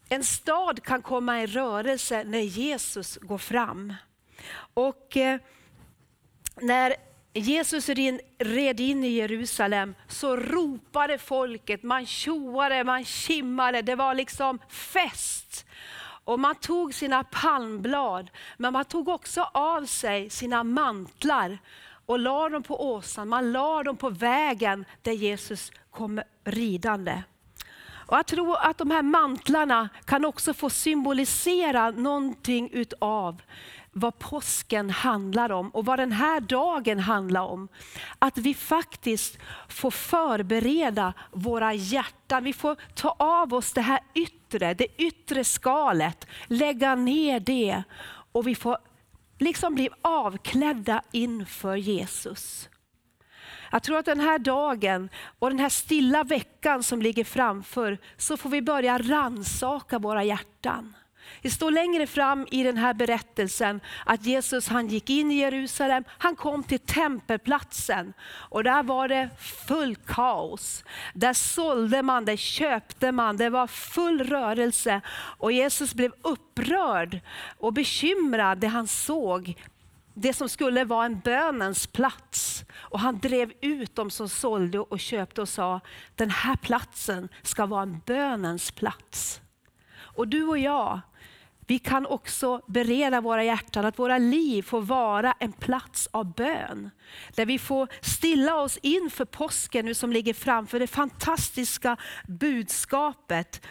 En 0.08 0.24
stad 0.24 0.82
kan 0.82 1.02
komma 1.02 1.42
i 1.42 1.46
rörelse 1.46 2.24
när 2.24 2.40
Jesus 2.40 3.16
går 3.16 3.38
fram. 3.38 3.94
Och 4.74 5.16
eh, 5.16 5.40
när 6.60 6.94
Jesus 7.32 7.88
red 8.38 8.80
in 8.80 9.04
i 9.04 9.08
Jerusalem 9.08 9.94
så 10.08 10.36
ropade 10.36 11.18
folket, 11.18 11.82
man 11.82 12.06
tjoade, 12.06 12.84
man 12.84 13.04
kimmade, 13.04 13.82
det 13.82 13.94
var 13.94 14.14
liksom 14.14 14.58
fest. 14.68 15.66
Och 16.24 16.40
man 16.40 16.54
tog 16.54 16.94
sina 16.94 17.24
palmblad, 17.24 18.30
men 18.56 18.72
man 18.72 18.84
tog 18.84 19.08
också 19.08 19.50
av 19.54 19.86
sig 19.86 20.30
sina 20.30 20.64
mantlar 20.64 21.58
och 22.06 22.18
la 22.18 22.48
dem 22.48 22.62
på 22.62 22.92
åsan, 22.94 23.28
man 23.28 23.52
la 23.52 23.82
dem 23.82 23.96
på 23.96 24.10
vägen 24.10 24.84
där 25.02 25.12
Jesus 25.12 25.72
kom 25.90 26.20
ridande. 26.44 27.22
Och 28.08 28.16
jag 28.16 28.26
tror 28.26 28.56
att 28.60 28.78
de 28.78 28.90
här 28.90 29.02
mantlarna 29.02 29.88
kan 30.04 30.24
också 30.24 30.54
få 30.54 30.70
symbolisera 30.70 31.90
någonting 31.90 32.70
utav 32.72 33.42
vad 33.92 34.18
påsken 34.18 34.90
handlar 34.90 35.52
om 35.52 35.70
och 35.70 35.84
vad 35.84 35.98
den 35.98 36.12
här 36.12 36.40
dagen 36.40 36.98
handlar 36.98 37.40
om. 37.40 37.68
Att 38.18 38.38
vi 38.38 38.54
faktiskt 38.54 39.38
får 39.68 39.90
förbereda 39.90 41.12
våra 41.32 41.74
hjärtan. 41.74 42.44
Vi 42.44 42.52
får 42.52 42.76
ta 42.94 43.16
av 43.18 43.54
oss 43.54 43.72
det 43.72 43.80
här 43.80 44.00
yttre, 44.14 44.74
det 44.74 44.86
yttre 45.02 45.44
skalet, 45.44 46.26
lägga 46.46 46.94
ner 46.94 47.40
det 47.40 47.82
och 48.32 48.46
vi 48.46 48.54
får 48.54 48.78
liksom 49.38 49.74
bli 49.74 49.88
avklädda 50.02 51.02
inför 51.12 51.76
Jesus. 51.76 52.68
Jag 53.70 53.82
tror 53.82 53.98
att 53.98 54.04
den 54.04 54.20
här 54.20 54.38
dagen 54.38 55.08
och 55.38 55.50
den 55.50 55.58
här 55.58 55.68
stilla 55.68 56.24
veckan 56.24 56.82
som 56.82 57.02
ligger 57.02 57.24
framför 57.24 57.98
så 58.16 58.36
får 58.36 58.50
vi 58.50 58.62
börja 58.62 58.98
ransaka 58.98 59.98
våra 59.98 60.24
hjärtan. 60.24 60.94
Det 61.42 61.50
står 61.50 61.70
längre 61.70 62.06
fram 62.06 62.46
i 62.50 62.62
den 62.62 62.76
här 62.76 62.94
berättelsen 62.94 63.80
att 64.06 64.26
Jesus 64.26 64.68
han 64.68 64.88
gick 64.88 65.10
in 65.10 65.30
i 65.30 65.34
Jerusalem, 65.34 66.04
han 66.08 66.36
kom 66.36 66.62
till 66.62 66.78
tempelplatsen 66.78 68.12
och 68.22 68.64
där 68.64 68.82
var 68.82 69.08
det 69.08 69.28
full 69.68 69.96
kaos. 69.96 70.84
Där 71.14 71.32
sålde 71.32 72.02
man, 72.02 72.24
där 72.24 72.36
köpte 72.36 73.12
man, 73.12 73.36
det 73.36 73.50
var 73.50 73.66
full 73.66 74.24
rörelse 74.24 75.00
och 75.14 75.52
Jesus 75.52 75.94
blev 75.94 76.12
upprörd 76.22 77.20
och 77.58 77.72
bekymrad 77.72 78.58
det 78.58 78.68
han 78.68 78.86
såg 78.86 79.54
det 80.20 80.32
som 80.32 80.48
skulle 80.48 80.84
vara 80.84 81.06
en 81.06 81.20
bönens 81.20 81.86
plats. 81.86 82.64
Och 82.74 83.00
han 83.00 83.18
drev 83.18 83.52
ut 83.60 83.94
dem 83.94 84.10
som 84.10 84.28
sålde 84.28 84.78
och 84.78 85.00
köpte 85.00 85.40
och 85.40 85.48
sa, 85.48 85.80
den 86.14 86.30
här 86.30 86.56
platsen 86.56 87.28
ska 87.42 87.66
vara 87.66 87.82
en 87.82 88.00
bönens 88.06 88.70
plats. 88.70 89.40
Och 89.98 90.28
du 90.28 90.44
och 90.44 90.58
jag, 90.58 91.00
vi 91.66 91.78
kan 91.78 92.06
också 92.06 92.60
bereda 92.66 93.20
våra 93.20 93.44
hjärtan 93.44 93.84
att 93.84 93.98
våra 93.98 94.18
liv 94.18 94.62
får 94.62 94.80
vara 94.80 95.34
en 95.38 95.52
plats 95.52 96.08
av 96.10 96.34
bön. 96.34 96.90
Där 97.34 97.46
vi 97.46 97.58
får 97.58 97.88
stilla 98.00 98.56
oss 98.56 98.78
inför 98.82 99.24
påsken 99.24 99.86
nu 99.86 99.94
som 99.94 100.12
ligger 100.12 100.34
framför 100.34 100.80
det 100.80 100.86
fantastiska 100.86 101.96
budskapet. 102.26 103.66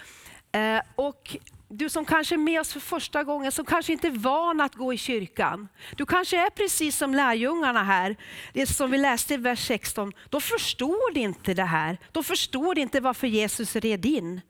Eh, 0.51 0.81
och 0.95 1.37
du 1.69 1.89
som 1.89 2.05
kanske 2.05 2.35
är 2.35 2.37
med 2.37 2.59
oss 2.59 2.73
för 2.73 2.79
första 2.79 3.23
gången, 3.23 3.51
som 3.51 3.65
kanske 3.65 3.93
inte 3.93 4.07
är 4.07 4.11
van 4.11 4.61
att 4.61 4.75
gå 4.75 4.93
i 4.93 4.97
kyrkan. 4.97 5.67
Du 5.95 6.05
kanske 6.05 6.37
är 6.45 6.49
precis 6.49 6.97
som 6.97 7.13
lärjungarna 7.13 7.83
här, 7.83 8.15
det 8.53 8.67
som 8.67 8.91
vi 8.91 8.97
läste 8.97 9.33
i 9.33 9.37
vers 9.37 9.67
16. 9.67 10.11
De 10.29 10.41
förstod 10.41 11.17
inte 11.17 11.53
det 11.53 11.63
här. 11.63 11.97
De 12.11 12.23
förstod 12.23 12.77
inte 12.77 12.99
varför 12.99 13.27
Jesus 13.27 13.75
red 13.75 14.05
in 14.05 14.41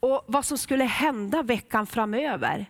och 0.00 0.24
vad 0.26 0.44
som 0.44 0.58
skulle 0.58 0.84
hända 0.84 1.42
veckan 1.42 1.86
framöver. 1.86 2.66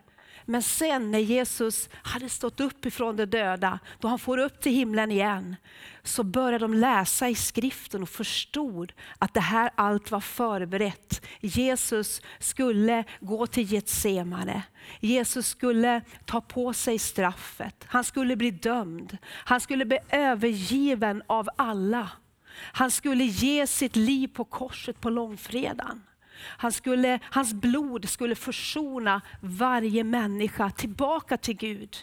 Men 0.51 0.63
sen 0.63 1.11
när 1.11 1.19
Jesus 1.19 1.89
hade 1.93 2.29
stått 2.29 2.61
upp 2.61 2.87
ifrån 2.87 3.17
de 3.17 3.27
döda, 3.27 3.79
då 3.99 4.09
han 4.09 4.19
får 4.19 4.39
upp 4.39 4.61
till 4.61 4.73
himlen 4.73 5.11
igen, 5.11 5.57
så 6.03 6.23
började 6.23 6.59
de 6.59 6.75
läsa 6.75 7.29
i 7.29 7.35
skriften 7.35 8.03
och 8.03 8.09
förstod 8.09 8.93
att 9.19 9.35
det 9.35 9.41
här 9.41 9.71
allt 9.75 10.11
var 10.11 10.21
förberett. 10.21 11.27
Jesus 11.41 12.23
skulle 12.39 13.05
gå 13.21 13.47
till 13.47 13.73
Getsemane. 13.73 14.63
Jesus 15.01 15.47
skulle 15.47 16.03
ta 16.25 16.41
på 16.41 16.73
sig 16.73 16.99
straffet. 16.99 17.85
Han 17.87 18.05
skulle 18.05 18.37
bli 18.37 18.51
dömd. 18.51 19.19
Han 19.25 19.61
skulle 19.61 19.85
bli 19.85 19.99
övergiven 20.11 21.23
av 21.27 21.49
alla. 21.57 22.11
Han 22.55 22.91
skulle 22.91 23.25
ge 23.25 23.67
sitt 23.67 23.97
liv 23.97 24.29
på 24.29 24.45
korset 24.45 25.01
på 25.01 25.11
långfredagen. 25.11 26.03
Han 26.43 26.73
skulle, 26.73 27.19
hans 27.23 27.55
blod 27.55 28.09
skulle 28.09 28.35
försona 28.35 29.21
varje 29.41 30.05
människa 30.05 30.71
tillbaka 30.71 31.37
till 31.37 31.57
Gud. 31.57 31.97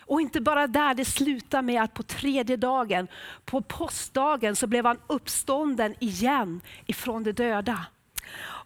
Och 0.00 0.20
inte 0.20 0.40
bara 0.40 0.66
där, 0.66 0.94
det 0.94 1.04
slutar 1.04 1.62
med 1.62 1.82
att 1.82 1.94
på 1.94 2.02
tredje 2.02 2.56
dagen, 2.56 3.08
på 3.44 3.62
påskdagen, 3.62 4.56
så 4.56 4.66
blev 4.66 4.86
han 4.86 5.00
uppstånden 5.06 5.94
igen 6.00 6.60
ifrån 6.86 7.22
de 7.22 7.32
döda. 7.32 7.86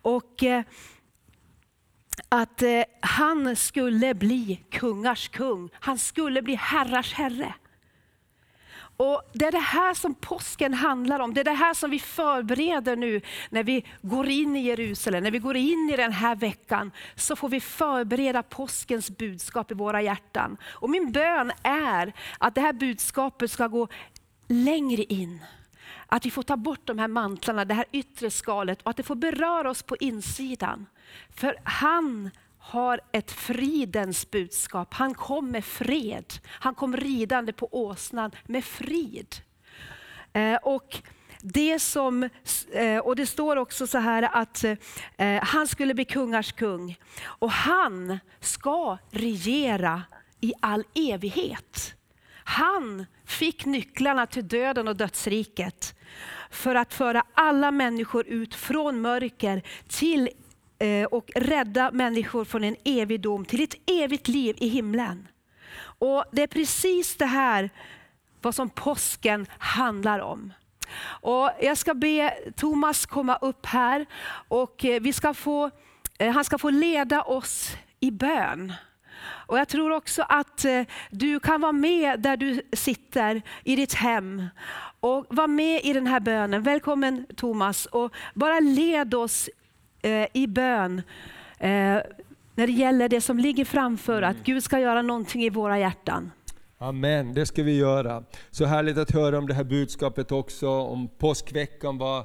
Och 0.02 0.42
eh, 0.42 0.64
att 2.28 2.62
eh, 2.62 2.82
han 3.00 3.56
skulle 3.56 4.14
bli 4.14 4.64
kungars 4.70 5.28
kung, 5.28 5.70
han 5.72 5.98
skulle 5.98 6.42
bli 6.42 6.54
herrars 6.54 7.12
herre. 7.12 7.54
Och 9.00 9.22
Det 9.32 9.44
är 9.44 9.52
det 9.52 9.58
här 9.58 9.94
som 9.94 10.14
påsken 10.14 10.74
handlar 10.74 11.20
om. 11.20 11.34
Det 11.34 11.40
är 11.40 11.44
det 11.44 11.50
här 11.50 11.74
som 11.74 11.90
vi 11.90 11.98
förbereder 11.98 12.96
nu 12.96 13.20
när 13.50 13.64
vi 13.64 13.84
går 14.02 14.28
in 14.28 14.56
i 14.56 14.60
Jerusalem, 14.60 15.24
när 15.24 15.30
vi 15.30 15.38
går 15.38 15.56
in 15.56 15.90
i 15.92 15.96
den 15.96 16.12
här 16.12 16.36
veckan. 16.36 16.90
Så 17.14 17.36
får 17.36 17.48
vi 17.48 17.60
förbereda 17.60 18.42
påskens 18.42 19.10
budskap 19.10 19.70
i 19.70 19.74
våra 19.74 20.02
hjärtan. 20.02 20.56
Och 20.64 20.90
min 20.90 21.12
bön 21.12 21.52
är 21.62 22.12
att 22.38 22.54
det 22.54 22.60
här 22.60 22.72
budskapet 22.72 23.50
ska 23.50 23.66
gå 23.66 23.88
längre 24.48 25.02
in. 25.02 25.44
Att 26.06 26.26
vi 26.26 26.30
får 26.30 26.42
ta 26.42 26.56
bort 26.56 26.86
de 26.86 26.98
här 26.98 27.08
mantlarna, 27.08 27.64
det 27.64 27.74
här 27.74 27.86
yttre 27.92 28.30
skalet 28.30 28.82
och 28.82 28.90
att 28.90 28.96
det 28.96 29.02
får 29.02 29.14
beröra 29.14 29.70
oss 29.70 29.82
på 29.82 29.96
insidan. 29.96 30.86
För 31.30 31.56
han 31.64 32.30
har 32.60 33.00
ett 33.12 33.30
fridens 33.30 34.30
budskap. 34.30 34.94
Han 34.94 35.14
kom 35.14 35.50
med 35.50 35.64
fred. 35.64 36.32
Han 36.46 36.74
kom 36.74 36.96
ridande 36.96 37.52
på 37.52 37.68
åsnan 37.72 38.30
med 38.46 38.64
frid. 38.64 39.36
Eh, 40.32 40.54
och 40.54 41.02
det 41.42 41.78
som, 41.78 42.28
eh, 42.72 42.98
och 42.98 43.16
det 43.16 43.26
står 43.26 43.56
också 43.56 43.86
så 43.86 43.98
här 43.98 44.22
att 44.22 44.64
eh, 45.16 45.42
han 45.42 45.66
skulle 45.66 45.94
bli 45.94 46.04
kungars 46.04 46.52
kung 46.52 46.98
och 47.22 47.50
han 47.50 48.18
ska 48.40 48.98
regera 49.10 50.02
i 50.40 50.52
all 50.60 50.84
evighet. 50.94 51.94
Han 52.32 53.06
fick 53.24 53.64
nycklarna 53.64 54.26
till 54.26 54.48
döden 54.48 54.88
och 54.88 54.96
dödsriket 54.96 55.94
för 56.50 56.74
att 56.74 56.94
föra 56.94 57.24
alla 57.34 57.70
människor 57.70 58.26
ut 58.26 58.54
från 58.54 59.00
mörker 59.00 59.62
till 59.88 60.28
Eh, 60.80 61.04
och 61.04 61.30
rädda 61.34 61.90
människor 61.90 62.44
från 62.44 62.64
en 62.64 62.76
evig 62.84 63.20
dom 63.20 63.44
till 63.44 63.62
ett 63.62 63.74
evigt 63.86 64.28
liv 64.28 64.56
i 64.58 64.68
himlen. 64.68 65.28
Och 65.82 66.24
Det 66.32 66.42
är 66.42 66.46
precis 66.46 67.16
det 67.16 67.26
här 67.26 67.70
vad 68.42 68.54
som 68.54 68.70
påsken 68.70 69.46
handlar 69.58 70.18
om. 70.18 70.52
Och 71.04 71.50
jag 71.60 71.78
ska 71.78 71.94
be 71.94 72.34
Thomas 72.56 73.06
komma 73.06 73.36
upp 73.36 73.66
här 73.66 74.06
och 74.48 74.84
eh, 74.84 75.00
vi 75.00 75.12
ska 75.12 75.34
få, 75.34 75.70
eh, 76.18 76.32
han 76.32 76.44
ska 76.44 76.58
få 76.58 76.70
leda 76.70 77.22
oss 77.22 77.76
i 78.00 78.10
bön. 78.10 78.72
Och 79.22 79.58
Jag 79.58 79.68
tror 79.68 79.90
också 79.90 80.22
att 80.28 80.64
du 81.10 81.40
kan 81.40 81.60
vara 81.60 81.72
med 81.72 82.20
där 82.20 82.36
du 82.36 82.62
sitter 82.72 83.42
i 83.64 83.76
ditt 83.76 83.94
hem 83.94 84.46
och 85.00 85.26
vara 85.28 85.46
med 85.46 85.84
i 85.84 85.92
den 85.92 86.06
här 86.06 86.20
bönen. 86.20 86.62
Välkommen 86.62 87.26
Thomas 87.36 87.86
och 87.86 88.12
bara 88.34 88.60
led 88.60 89.14
oss 89.14 89.48
i 90.32 90.46
bön 90.46 91.02
när 92.54 92.66
det 92.66 92.72
gäller 92.72 93.08
det 93.08 93.20
som 93.20 93.38
ligger 93.38 93.64
framför, 93.64 94.22
att 94.22 94.36
Gud 94.44 94.62
ska 94.62 94.78
göra 94.78 95.02
någonting 95.02 95.42
i 95.42 95.50
våra 95.50 95.78
hjärtan. 95.78 96.30
Amen, 96.78 97.34
det 97.34 97.46
ska 97.46 97.62
vi 97.62 97.76
göra. 97.76 98.24
Så 98.50 98.64
härligt 98.64 98.98
att 98.98 99.10
höra 99.10 99.38
om 99.38 99.46
det 99.46 99.54
här 99.54 99.64
budskapet 99.64 100.32
också, 100.32 100.68
om 100.68 101.08
påskveckan, 101.18 101.98
var 101.98 102.24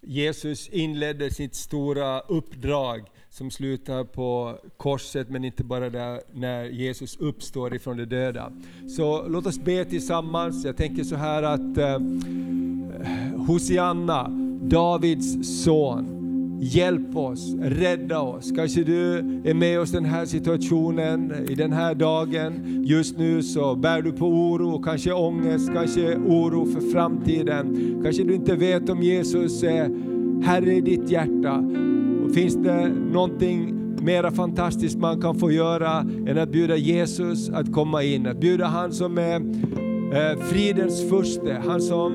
Jesus 0.00 0.68
inledde 0.68 1.30
sitt 1.30 1.54
stora 1.54 2.20
uppdrag 2.20 3.04
som 3.30 3.50
slutar 3.50 4.04
på 4.04 4.58
korset, 4.76 5.28
men 5.28 5.44
inte 5.44 5.64
bara 5.64 5.90
där, 5.90 6.20
när 6.32 6.64
Jesus 6.64 7.16
uppstår 7.16 7.74
ifrån 7.74 7.96
de 7.96 8.04
döda. 8.04 8.52
Så 8.96 9.28
låt 9.28 9.46
oss 9.46 9.58
be 9.58 9.84
tillsammans. 9.84 10.64
Jag 10.64 10.76
tänker 10.76 11.04
så 11.04 11.16
här 11.16 11.42
att 11.42 11.78
eh, 11.78 11.98
Hosianna, 13.46 14.28
Davids 14.62 15.62
son, 15.64 16.15
Hjälp 16.60 17.16
oss, 17.16 17.54
rädda 17.60 18.20
oss. 18.20 18.52
Kanske 18.56 18.84
du 18.84 19.18
är 19.44 19.54
med 19.54 19.80
oss 19.80 19.92
i 19.92 19.96
den 19.96 20.04
här 20.04 20.24
situationen, 20.24 21.32
i 21.48 21.54
den 21.54 21.72
här 21.72 21.94
dagen. 21.94 22.82
Just 22.86 23.18
nu 23.18 23.42
så 23.42 23.74
bär 23.74 24.02
du 24.02 24.12
på 24.12 24.26
oro, 24.26 24.82
kanske 24.82 25.12
ångest, 25.12 25.70
kanske 25.74 26.16
oro 26.16 26.66
för 26.66 26.80
framtiden. 26.80 28.00
Kanske 28.02 28.22
du 28.22 28.34
inte 28.34 28.56
vet 28.56 28.88
om 28.88 29.02
Jesus 29.02 29.62
är 29.62 29.90
Herre 30.42 30.74
i 30.74 30.80
ditt 30.80 31.10
hjärta. 31.10 31.64
Och 32.24 32.34
finns 32.34 32.54
det 32.54 32.88
någonting 32.88 33.74
mera 34.02 34.30
fantastiskt 34.30 34.98
man 34.98 35.20
kan 35.20 35.34
få 35.34 35.50
göra 35.50 36.00
än 36.26 36.38
att 36.38 36.48
bjuda 36.48 36.76
Jesus 36.76 37.50
att 37.50 37.72
komma 37.72 38.02
in. 38.02 38.26
Att 38.26 38.40
bjuda 38.40 38.66
han 38.66 38.92
som 38.92 39.18
är 39.18 39.36
eh, 40.12 40.38
fridens 40.38 41.08
furste, 41.10 41.62
han 41.66 41.80
som 41.80 42.12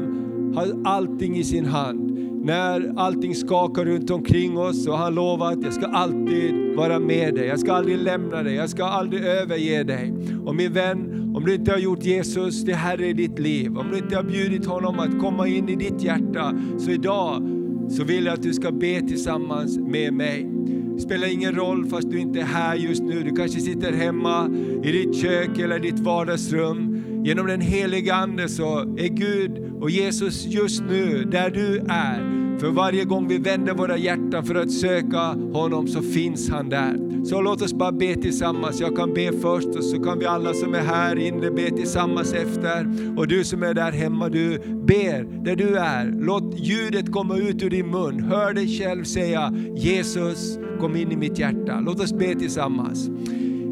har 0.56 0.92
allting 0.92 1.38
i 1.38 1.44
sin 1.44 1.66
hand 1.66 2.11
när 2.44 2.94
allting 2.96 3.36
skakar 3.36 3.86
runt 3.86 4.10
omkring 4.10 4.58
oss 4.58 4.88
och 4.88 4.98
han 4.98 5.16
lovar 5.16 5.52
att 5.52 5.64
jag 5.64 5.74
ska 5.74 5.86
alltid 5.86 6.76
vara 6.76 7.00
med 7.00 7.36
dig. 7.36 7.48
Jag 7.48 7.60
ska 7.60 7.74
aldrig 7.74 7.98
lämna 7.98 8.44
dig, 8.44 8.56
jag 8.56 8.70
ska 8.70 8.84
aldrig 8.84 9.24
överge 9.24 9.84
dig. 9.84 10.14
Och 10.46 10.56
min 10.56 10.74
vän, 10.74 11.32
om 11.36 11.46
du 11.46 11.56
inte 11.56 11.72
har 11.72 11.78
gjort 11.78 12.04
Jesus 12.04 12.66
till 12.66 12.76
Herre 12.76 13.08
i 13.08 13.14
ditt 13.14 13.40
liv, 13.40 13.78
om 13.78 13.92
du 13.92 13.98
inte 13.98 14.16
har 14.16 14.24
bjudit 14.24 14.66
honom 14.66 15.00
att 15.00 15.20
komma 15.20 15.48
in 15.48 15.70
i 15.70 15.76
ditt 15.76 16.02
hjärta, 16.02 16.54
så 16.78 16.92
idag 16.92 17.44
så 17.90 18.04
vill 18.04 18.26
jag 18.26 18.34
att 18.34 18.44
du 18.44 18.54
ska 18.54 18.72
be 18.72 19.02
tillsammans 19.02 19.78
med 19.78 20.14
mig. 20.14 20.48
Det 20.96 21.02
spelar 21.02 21.34
ingen 21.34 21.56
roll 21.56 21.86
fast 21.86 22.12
du 22.12 22.20
inte 22.20 22.40
är 22.40 22.44
här 22.44 22.76
just 22.76 23.04
nu. 23.04 23.24
Du 23.24 23.36
kanske 23.36 23.60
sitter 23.60 23.94
hemma 23.94 24.50
i 24.84 24.92
ditt 24.92 25.16
kök 25.16 25.60
eller 25.60 25.80
ditt 25.80 26.00
vardagsrum. 26.00 27.04
Genom 27.26 27.48
den 27.48 27.62
heliga 27.62 28.16
Ande 28.16 28.50
så 28.50 28.80
är 28.80 29.08
Gud 29.08 29.71
och 29.82 29.90
Jesus 29.90 30.46
just 30.46 30.84
nu 30.84 31.24
där 31.24 31.50
du 31.50 31.78
är. 31.90 32.42
För 32.60 32.72
varje 32.72 33.06
gång 33.06 33.28
vi 33.28 33.38
vänder 33.38 33.74
våra 33.74 33.98
hjärtan 33.98 34.46
för 34.46 34.56
att 34.56 34.72
söka 34.72 35.20
honom 35.54 35.88
så 35.88 36.02
finns 36.02 36.50
han 36.50 36.70
där. 36.70 37.26
Så 37.26 37.42
låt 37.42 37.62
oss 37.62 37.74
bara 37.74 37.92
be 37.92 38.16
tillsammans. 38.16 38.82
Jag 38.82 38.96
kan 38.96 39.14
be 39.14 39.32
först 39.42 39.68
och 39.68 39.84
så 39.84 40.04
kan 40.04 40.20
vi 40.20 40.26
alla 40.26 40.54
som 40.54 40.74
är 40.74 40.80
här 40.80 41.16
inne 41.16 41.52
be 41.52 41.70
tillsammans 41.70 42.34
efter. 42.34 42.88
Och 43.18 43.28
du 43.28 43.44
som 43.44 43.64
är 43.64 43.74
där 43.74 43.92
hemma, 43.92 44.30
du 44.30 44.58
ber 44.60 45.44
där 45.44 45.56
du 45.56 45.78
är. 45.78 46.12
Låt 46.20 46.60
ljudet 46.60 47.12
komma 47.12 47.38
ut 47.38 47.64
ur 47.64 47.70
din 47.70 47.88
mun. 47.92 48.24
Hör 48.24 48.54
dig 48.54 48.68
själv 48.68 49.04
säga 49.04 49.54
Jesus 49.76 50.60
kom 50.80 50.96
in 50.96 51.12
i 51.12 51.16
mitt 51.16 51.40
hjärta. 51.40 51.80
Låt 51.80 52.00
oss 52.00 52.14
be 52.14 52.36
tillsammans. 52.36 53.10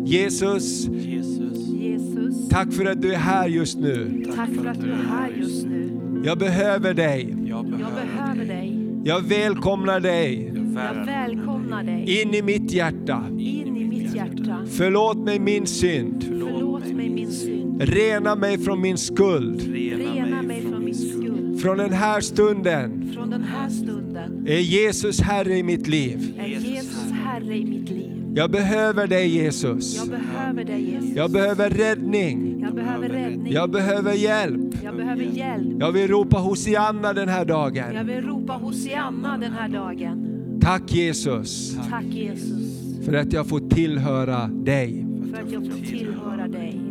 Jesus, 0.06 0.88
Jesus, 0.88 2.50
tack 2.50 2.74
för 2.74 2.86
att 2.86 3.02
du 3.02 3.14
är 3.14 3.18
här 3.18 3.48
just 3.48 3.78
nu. 3.78 4.26
tack 4.36 4.50
för 4.50 4.66
att 4.66 4.82
du 4.82 4.92
är 4.92 4.96
här 4.96 5.30
just 5.30 5.66
nu. 5.66 5.89
Jag 6.24 6.38
behöver 6.38 6.94
dig. 6.94 7.36
Jag 7.46 7.66
behöver 7.66 8.46
dig. 8.46 8.76
Jag 9.04 9.22
välkomnar 9.22 10.00
dig 10.00 10.54
Jag 10.76 11.06
välkomnar 11.06 11.84
dig 11.84 12.22
in 12.22 12.34
i 12.34 12.42
mitt 12.42 12.72
hjärta. 12.72 13.26
in 13.38 13.78
i 13.78 13.86
mitt 13.86 14.16
hjärta. 14.16 14.66
Förlåt 14.70 15.18
mig 15.18 15.40
min 15.40 15.66
synd. 15.68 16.24
Förlåt 16.28 16.88
mig 16.88 17.10
min 17.10 17.32
synd. 17.32 17.82
Rena 17.82 18.36
mig 18.36 18.58
från 18.58 18.82
min 18.82 18.98
skuld. 18.98 19.62
Rena 19.74 20.42
mig 20.42 20.62
från 20.62 20.86
min 20.86 20.96
skuld. 20.96 21.62
Från 21.62 21.78
den 21.78 21.94
här 21.94 22.22
stunden 22.22 23.12
Från 23.16 23.30
den 23.30 23.44
här 23.44 23.70
stunden 23.70 24.46
är 24.48 24.60
Jesus 24.60 25.22
Herre 25.22 25.58
i 25.58 25.64
mitt 25.64 25.88
liv. 25.88 26.34
är 26.40 26.48
Jesus 26.48 27.12
Herre 27.26 27.56
i 27.58 27.66
mitt 27.66 27.90
liv. 27.90 28.06
Jag 28.36 28.52
behöver 28.52 29.08
dig 29.08 29.28
Jesus. 29.28 29.96
Jag 29.98 30.10
behöver 30.10 30.64
dig 30.64 30.92
Jesus. 30.92 31.16
Jag 31.16 31.32
behöver 31.32 31.70
räddning. 31.70 32.60
Jag 32.62 32.76
behöver 32.76 33.10
räddning. 33.10 33.54
Jag 33.54 33.72
behöver 33.72 34.14
hjälp. 34.14 34.69
Jag 34.90 34.98
behöver 34.98 35.24
hjälp. 35.24 35.78
Jag 35.80 35.92
vill 35.92 36.08
ropa 36.08 36.38
Hosianna 36.38 37.14
den 37.14 37.30
här 37.30 37.46
dagen. 37.46 37.96
Jag 37.96 38.04
vill 38.04 38.22
ropa 38.22 38.54
Hosianna 38.54 39.38
den 39.38 39.52
här 39.52 39.70
dagen. 39.70 40.26
Tack 40.62 40.92
Jesus 40.92 41.76
Tack 41.90 42.06
Jesus 42.06 43.06
för 43.06 43.14
att 43.14 43.34
jag 43.34 43.48
får 43.48 43.60
tillhöra 43.60 44.48
dig. 44.48 45.06
för 45.34 45.42
att 45.44 45.52
jag 45.52 45.66
får 45.66 45.86
tillhöra 45.86 46.48
dig. 46.48 46.82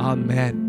Amen. 0.00 0.65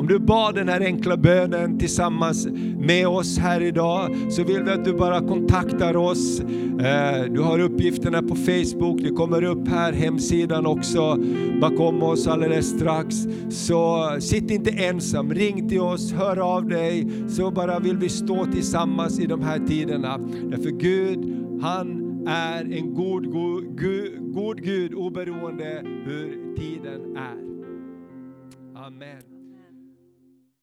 Om 0.00 0.06
du 0.06 0.18
bad 0.18 0.54
den 0.54 0.68
här 0.68 0.80
enkla 0.80 1.16
bönen 1.16 1.78
tillsammans 1.78 2.48
med 2.78 3.08
oss 3.08 3.38
här 3.38 3.60
idag 3.60 4.16
så 4.30 4.44
vill 4.44 4.62
vi 4.62 4.70
att 4.70 4.84
du 4.84 4.92
bara 4.92 5.20
kontaktar 5.20 5.96
oss. 5.96 6.40
Eh, 6.40 7.32
du 7.32 7.40
har 7.40 7.58
uppgifterna 7.60 8.22
på 8.22 8.34
Facebook, 8.34 9.00
det 9.02 9.10
kommer 9.10 9.44
upp 9.44 9.68
här, 9.68 9.92
hemsidan 9.92 10.66
också 10.66 11.18
bakom 11.60 12.02
oss 12.02 12.26
alldeles 12.26 12.70
strax. 12.70 13.16
Så 13.48 14.10
sitt 14.20 14.50
inte 14.50 14.70
ensam, 14.70 15.34
ring 15.34 15.68
till 15.68 15.80
oss, 15.80 16.12
hör 16.12 16.36
av 16.36 16.68
dig, 16.68 17.06
så 17.28 17.50
bara 17.50 17.78
vill 17.78 17.96
vi 17.96 18.08
stå 18.08 18.44
tillsammans 18.44 19.20
i 19.20 19.26
de 19.26 19.42
här 19.42 19.58
tiderna. 19.66 20.18
Därför 20.50 20.70
Gud, 20.70 21.18
han 21.62 22.18
är 22.28 22.72
en 22.72 22.94
god, 22.94 23.30
god, 23.32 23.80
god, 23.80 24.32
god 24.34 24.62
Gud 24.62 24.94
oberoende 24.94 25.82
hur 26.04 26.56
tiden 26.56 27.16
är. 27.16 27.50
Amen. 28.86 29.29